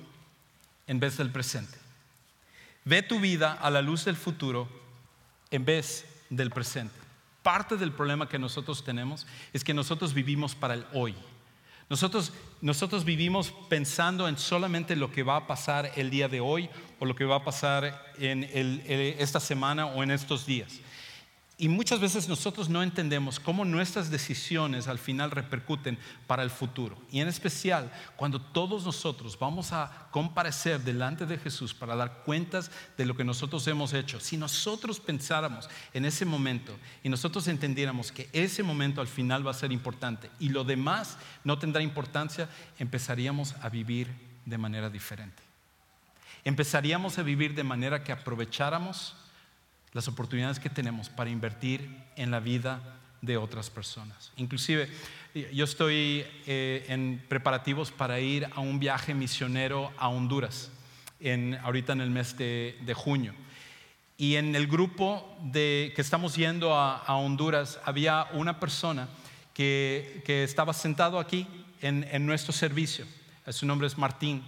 [0.86, 1.78] en vez del presente.
[2.84, 4.68] Ve tu vida a la luz del futuro
[5.50, 6.94] en vez del presente.
[7.42, 11.14] Parte del problema que nosotros tenemos es que nosotros vivimos para el hoy.
[11.90, 16.70] Nosotros, nosotros vivimos pensando en solamente lo que va a pasar el día de hoy
[16.98, 18.44] o lo que va a pasar en
[19.18, 20.80] esta semana o en estos días.
[21.56, 27.00] Y muchas veces nosotros no entendemos cómo nuestras decisiones al final repercuten para el futuro.
[27.12, 32.72] Y en especial cuando todos nosotros vamos a comparecer delante de Jesús para dar cuentas
[32.98, 34.18] de lo que nosotros hemos hecho.
[34.18, 39.52] Si nosotros pensáramos en ese momento y nosotros entendiéramos que ese momento al final va
[39.52, 42.48] a ser importante y lo demás no tendrá importancia,
[42.80, 44.08] empezaríamos a vivir
[44.44, 45.40] de manera diferente.
[46.42, 49.14] Empezaríamos a vivir de manera que aprovecháramos
[49.94, 54.32] las oportunidades que tenemos para invertir en la vida de otras personas.
[54.36, 54.90] Inclusive,
[55.52, 60.70] yo estoy eh, en preparativos para ir a un viaje misionero a Honduras,
[61.20, 63.34] en, ahorita en el mes de, junio.
[64.18, 69.08] Y en el grupo de, que estamos yendo a, Honduras había una persona
[69.54, 71.46] que, estaba sentado aquí
[71.80, 73.06] en, en nuestro servicio.
[73.48, 74.42] Su nombre es Martín.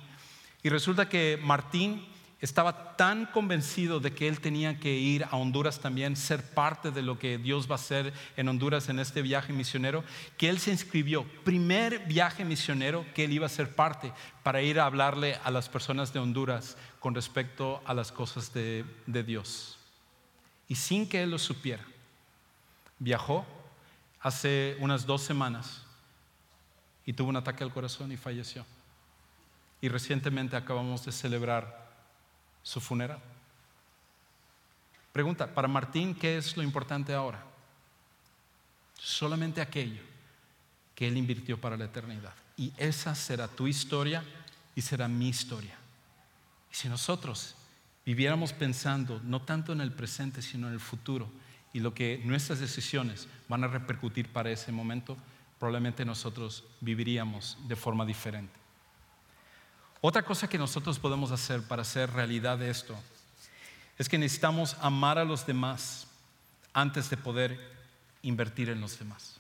[0.62, 2.04] Y resulta que Martín
[2.40, 7.00] estaba tan convencido de que él tenía que ir a Honduras también, ser parte de
[7.00, 10.04] lo que Dios va a hacer en Honduras en este viaje misionero,
[10.36, 14.78] que él se inscribió, primer viaje misionero que él iba a ser parte para ir
[14.78, 19.78] a hablarle a las personas de Honduras con respecto a las cosas de, de Dios.
[20.68, 21.84] Y sin que él lo supiera,
[22.98, 23.46] viajó
[24.20, 25.84] hace unas dos semanas
[27.06, 28.66] y tuvo un ataque al corazón y falleció.
[29.80, 31.85] Y recientemente acabamos de celebrar
[32.66, 33.20] su funeral.
[35.12, 37.40] Pregunta, para Martín, ¿qué es lo importante ahora?
[38.98, 40.02] Solamente aquello
[40.92, 42.34] que él invirtió para la eternidad.
[42.56, 44.24] Y esa será tu historia
[44.74, 45.76] y será mi historia.
[46.72, 47.54] Y si nosotros
[48.04, 51.30] viviéramos pensando no tanto en el presente, sino en el futuro,
[51.72, 55.16] y lo que nuestras decisiones van a repercutir para ese momento,
[55.60, 58.65] probablemente nosotros viviríamos de forma diferente.
[60.00, 62.96] Otra cosa que nosotros podemos hacer para hacer realidad esto
[63.98, 66.06] es que necesitamos amar a los demás
[66.74, 67.58] antes de poder
[68.22, 69.36] invertir en los demás.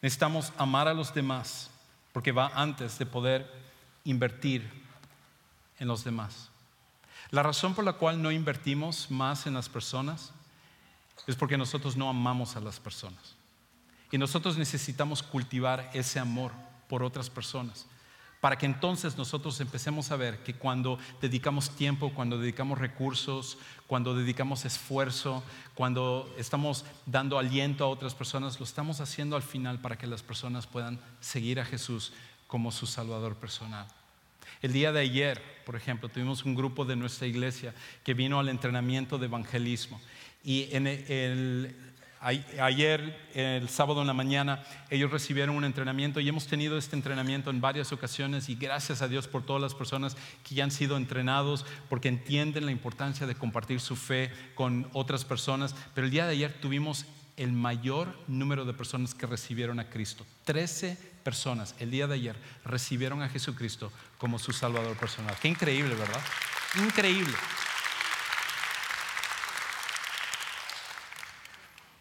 [0.00, 1.68] Necesitamos amar a los demás
[2.12, 3.50] porque va antes de poder
[4.04, 4.70] invertir
[5.78, 6.48] en los demás.
[7.30, 10.32] La razón por la cual no invertimos más en las personas
[11.26, 13.34] es porque nosotros no amamos a las personas.
[14.10, 16.52] Y nosotros necesitamos cultivar ese amor
[16.88, 17.86] por otras personas
[18.42, 24.16] para que entonces nosotros empecemos a ver que cuando dedicamos tiempo, cuando dedicamos recursos, cuando
[24.16, 25.44] dedicamos esfuerzo,
[25.76, 30.24] cuando estamos dando aliento a otras personas, lo estamos haciendo al final para que las
[30.24, 32.12] personas puedan seguir a Jesús
[32.48, 33.86] como su Salvador personal.
[34.60, 37.72] El día de ayer, por ejemplo, tuvimos un grupo de nuestra iglesia
[38.02, 40.00] que vino al entrenamiento de evangelismo.
[40.42, 41.76] Y en el,
[42.22, 47.50] Ayer, el sábado en la mañana, ellos recibieron un entrenamiento y hemos tenido este entrenamiento
[47.50, 50.96] en varias ocasiones y gracias a Dios por todas las personas que ya han sido
[50.96, 55.74] entrenados porque entienden la importancia de compartir su fe con otras personas.
[55.94, 57.06] Pero el día de ayer tuvimos
[57.36, 60.24] el mayor número de personas que recibieron a Cristo.
[60.44, 65.34] Trece personas el día de ayer recibieron a Jesucristo como su Salvador personal.
[65.42, 66.20] Qué increíble, ¿verdad?
[66.84, 67.34] Increíble.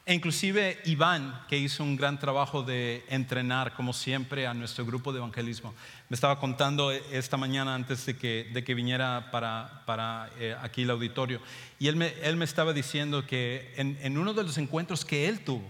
[0.04, 5.14] E inclusive Iván, que hizo un gran trabajo de entrenar, como siempre, a nuestro grupo
[5.14, 5.76] de evangelismo,
[6.10, 10.82] me estaba contando esta mañana antes de que, de que viniera para, para eh, aquí
[10.82, 11.40] el auditorio,
[11.78, 15.30] y él me, él me estaba diciendo que en, en, uno de los encuentros que
[15.30, 15.70] él tuvo,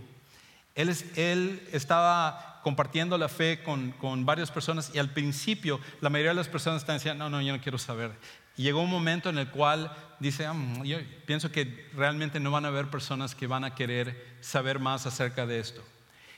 [0.75, 6.31] él, él estaba compartiendo la fe con, con, varias personas y al principio la mayoría
[6.31, 8.11] de las personas estaban diciendo, no, no, yo no quiero saber.
[8.55, 12.69] Llegó un momento en el cual dice, ah, yo pienso que realmente no van a
[12.69, 15.81] haber personas que van a querer saber más acerca de esto.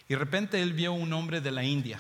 [0.08, 2.00] Y de repente él vio un hombre de la India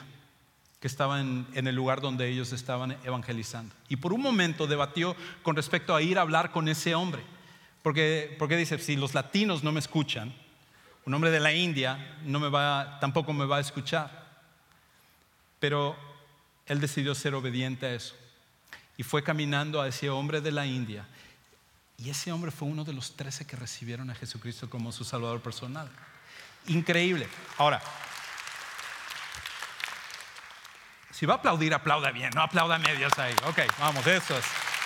[0.80, 3.74] que estaba en, el lugar donde ellos estaban evangelizando.
[3.88, 7.24] Y por un momento debatió con respecto a ir a hablar con ese hombre.
[7.82, 10.34] Porque, porque dice, si los latinos no me escuchan,
[11.05, 14.41] un hombre de la India no me va, tampoco me va a escuchar.
[15.59, 15.95] Pero
[16.66, 18.16] él decidió ser obediente a eso.
[18.98, 21.08] Y fue caminando a ese hombre de la India
[21.98, 25.41] y ese hombre fue uno de los trece que recibieron a Jesucristo como su Salvador
[25.41, 25.89] personal.
[26.68, 27.28] Increíble.
[27.58, 27.82] Ahora,
[31.12, 33.34] si va a aplaudir, aplauda bien, no aplauda medios ahí.
[33.46, 34.46] Ok, vamos, eso es.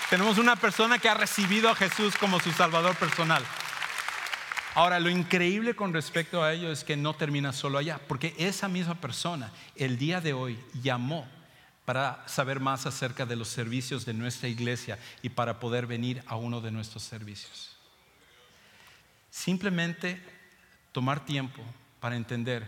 [0.09, 3.43] Tenemos una persona que ha recibido a Jesús como su Salvador personal.
[4.75, 8.67] Ahora, lo increíble con respecto a ello es que no termina solo allá, porque esa
[8.67, 11.27] misma persona el día de hoy llamó
[11.87, 16.35] para saber más acerca de los servicios de nuestra iglesia y para poder venir a
[16.35, 17.77] uno de nuestros servicios.
[19.31, 20.21] Simplemente
[20.91, 21.63] tomar tiempo
[22.01, 22.67] para entender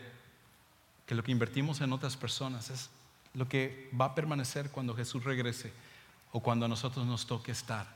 [1.06, 2.90] que lo que invertimos en otras personas es
[3.34, 5.74] lo que va a permanecer cuando Jesús regrese
[6.32, 7.88] o cuando a nosotros nos toque estar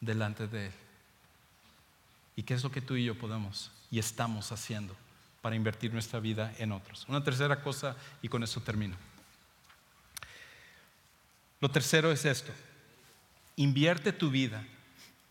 [0.00, 0.72] delante de Él.
[2.36, 4.94] ¿Y qué es lo que tú y yo podemos y estamos haciendo
[5.42, 7.04] para invertir nuestra vida en otros?
[7.08, 9.07] Una tercera cosa, y con eso termino.
[11.60, 12.52] Lo tercero es esto.
[13.56, 14.64] Invierte tu vida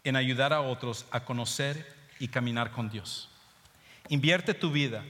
[0.04, 3.30] en ayudar a otros a conocer y caminar con Dios.
[4.10, 5.04] Invierte tu vida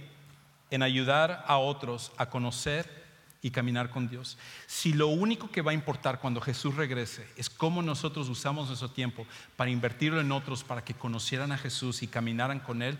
[0.69, 3.05] en ayudar a otros a conocer
[3.41, 4.37] y caminar con Dios.
[4.65, 8.89] Si lo único que va a importar cuando Jesús regrese es cómo nosotros usamos nuestro
[8.89, 12.97] tiempo para invertirlo en otros, para que conocieran a Jesús y caminaran con Él,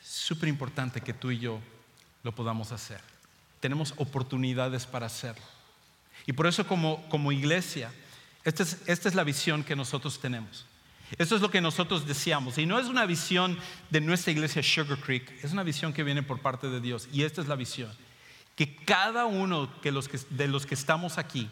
[0.00, 1.60] es súper importante que tú y yo
[2.22, 3.00] lo podamos hacer.
[3.60, 5.61] Tenemos oportunidades para hacerlo.
[6.26, 7.90] Y por eso como, como iglesia,
[8.44, 10.66] esta es, esta es la visión que nosotros tenemos.
[11.18, 12.58] Esto es lo que nosotros deseamos.
[12.58, 13.58] Y no es una visión
[13.90, 17.08] de nuestra iglesia Sugar Creek, es una visión que viene por parte de Dios.
[17.12, 17.90] Y esta es la visión.
[18.56, 21.48] Que cada uno de los que, de los que estamos aquí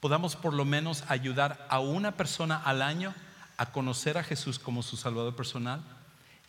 [0.00, 3.14] podamos por lo menos ayudar a una persona al año
[3.56, 5.82] a conocer a Jesús como su Salvador personal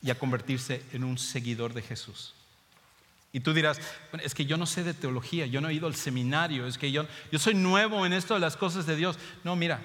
[0.02, 2.34] y a convertirse en un seguidor de Jesús.
[3.34, 3.80] Y tú dirás,
[4.24, 6.92] es que yo no sé de teología, yo no he ido al seminario, es que
[6.92, 9.20] yo, yo soy nuevo en esto de las cosas de Dios.
[9.44, 9.82] No, mira,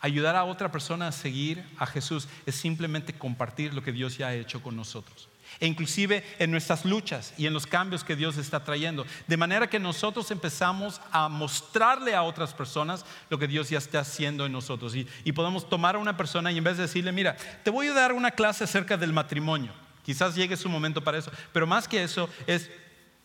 [0.00, 4.28] ayudar a otra persona a seguir a Jesús es simplemente compartir lo que Dios ya
[4.28, 5.28] ha hecho con nosotros.
[5.58, 9.04] E inclusive en nuestras luchas y en los cambios que Dios está trayendo.
[9.26, 14.00] De manera que nosotros empezamos a mostrarle a otras personas lo que Dios ya está
[14.00, 14.94] haciendo en nosotros.
[14.94, 17.88] Y, y podemos tomar a una persona y en vez de decirle, mira, te voy
[17.88, 19.72] a dar una clase acerca del matrimonio.
[20.04, 21.30] Quizás llegue su momento para eso.
[21.52, 22.70] Pero más que eso es,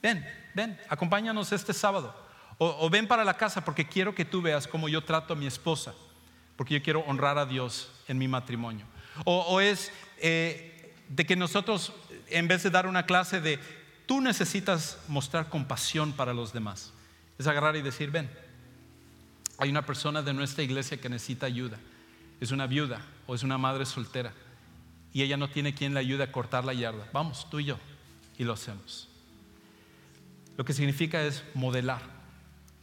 [0.01, 2.13] ven, ven, acompáñanos este sábado.
[2.57, 5.45] O, ven para la casa porque quiero que tú veas cómo yo trato a mi
[5.45, 5.93] esposa.
[6.55, 8.85] Porque yo quiero honrar a Dios en mi matrimonio.
[9.25, 11.93] O, es eh, de que nosotros,
[12.29, 13.59] en vez de dar una clase de,
[14.05, 16.93] tú necesitas mostrar compasión para los demás.
[17.37, 18.29] Es agarrar y decir, ven,
[19.57, 21.77] hay una persona de nuestra iglesia que necesita ayuda.
[22.39, 24.33] Es una viuda o es una madre soltera
[25.15, 27.07] y ella no tiene quien le ayude a cortar la yarda.
[27.13, 27.77] Vamos, tú y yo,
[28.37, 29.07] y lo hacemos.
[30.57, 32.01] Lo que significa es modelar,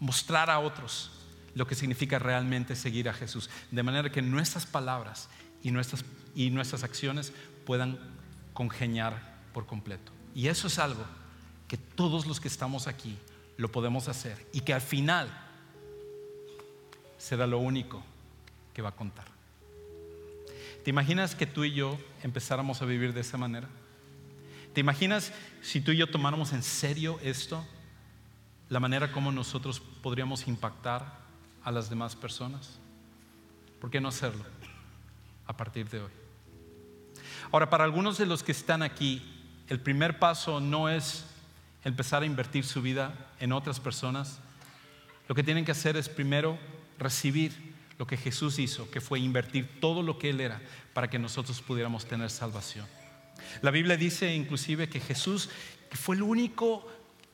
[0.00, 1.10] mostrar a otros
[1.54, 5.28] lo que significa realmente seguir a Jesús, de manera que nuestras palabras
[5.62, 7.34] y nuestras, y nuestras acciones
[7.66, 7.98] puedan
[8.54, 10.10] congeniar por completo.
[10.34, 11.04] Y eso es algo
[11.68, 13.18] que todos los que estamos aquí
[13.58, 15.28] lo podemos hacer y que al final
[17.18, 18.02] será lo único
[18.72, 19.31] que va a contar.
[20.84, 23.68] ¿Te imaginas que tú y yo empezáramos a vivir de esa manera?
[24.74, 27.64] ¿Te imaginas si tú y yo tomáramos en serio esto?
[28.68, 31.20] La manera como nosotros podríamos impactar
[31.62, 32.80] a las demás personas.
[33.80, 34.44] ¿Por qué no hacerlo
[35.46, 36.10] a partir de hoy?
[37.52, 39.22] Ahora, para algunos de los que están aquí,
[39.68, 41.24] el primer paso no es
[41.84, 44.40] empezar a invertir su vida en otras personas.
[45.28, 46.58] Lo que tienen que hacer es primero
[46.98, 50.61] recibir lo que Jesús hizo, que fue invertir todo lo que Él era
[50.93, 52.86] para que nosotros pudiéramos tener salvación.
[53.61, 55.51] La Biblia dice inclusive que Jesús,
[55.93, 56.86] fue el único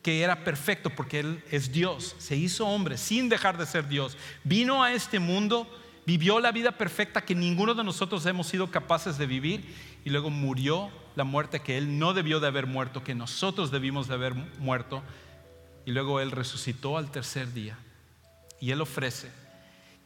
[0.03, 4.17] que era perfecto porque Él es Dios, se hizo hombre sin dejar de ser Dios,
[4.45, 5.69] vino a este mundo,
[6.07, 10.31] vivió la vida perfecta que ninguno de nosotros hemos sido capaces de vivir y luego
[10.31, 14.35] murió la muerte que Él no debió de haber muerto, que nosotros debimos de haber
[14.35, 15.03] muerto,
[15.85, 17.77] y luego Él resucitó al tercer día.
[18.61, 19.31] Y Él ofrece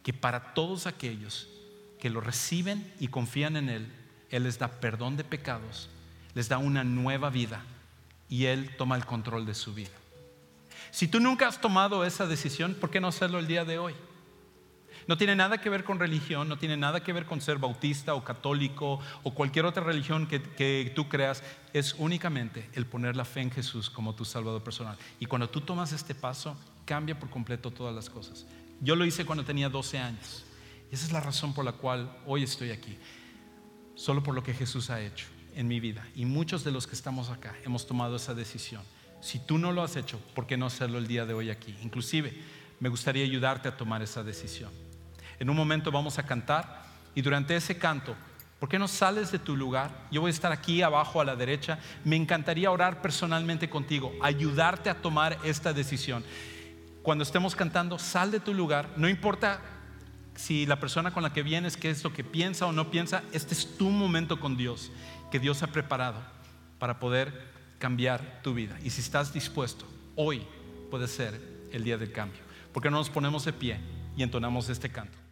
[0.03, 1.47] que para todos aquellos
[1.99, 3.91] que lo reciben y confían en Él,
[4.29, 5.89] Él les da perdón de pecados,
[6.35, 7.63] les da una nueva vida
[8.29, 9.91] y Él toma el control de su vida.
[10.91, 13.95] Si tú nunca has tomado esa decisión, ¿por qué no hacerlo el día de hoy?
[15.07, 18.13] No tiene nada que ver con religión, no tiene nada que ver con ser bautista
[18.13, 21.43] o católico o cualquier otra religión que, que, tú creas.
[21.73, 24.97] Es únicamente el poner la fe en Jesús como tu salvador personal.
[25.19, 28.45] Y cuando tú tomas este paso, cambia por completo todas las cosas.
[28.83, 30.43] Yo lo hice cuando tenía 12 años.
[30.91, 32.97] Y esa es la razón por la cual hoy estoy aquí.
[33.95, 35.25] Solo por lo que Jesús ha hecho
[35.55, 36.05] en mi vida.
[36.15, 38.81] Y muchos de los que estamos acá hemos tomado esa decisión.
[39.21, 41.73] Si tú no lo has hecho, ¿por qué no hacerlo el día de hoy aquí?
[41.81, 42.33] Inclusive,
[42.81, 44.71] me gustaría ayudarte a tomar esa decisión.
[45.39, 46.83] En un momento vamos a cantar
[47.15, 48.17] y durante ese canto,
[48.59, 50.07] ¿por qué no sales de tu lugar?
[50.11, 51.79] Yo voy a estar aquí abajo a la derecha.
[52.03, 56.25] Me encantaría orar personalmente contigo, ayudarte a tomar esta decisión.
[57.03, 59.59] Cuando estemos cantando, sal de tu lugar, no importa
[60.35, 63.23] si la persona con la que vienes, qué es lo que piensa o no piensa,
[63.33, 64.89] este es tu momento con Dios
[65.29, 66.21] que Dios ha preparado
[66.79, 68.77] para poder cambiar tu vida.
[68.83, 69.85] Y si estás dispuesto,
[70.15, 70.43] hoy
[70.89, 71.39] puede ser
[71.73, 72.39] el día del cambio.
[72.71, 73.79] Porque no nos ponemos de pie
[74.15, 75.22] y entonamos este canto.